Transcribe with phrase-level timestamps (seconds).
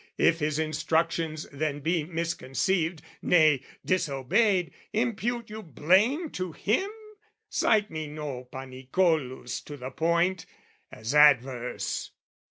[0.17, 6.89] If his instructions then be misconceived, Nay, disobeyed, impute you blame to him?
[7.49, 10.47] Cite me no Panicollus to the point,
[10.91, 12.09] As adverse!